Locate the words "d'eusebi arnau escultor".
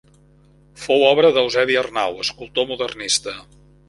1.35-2.67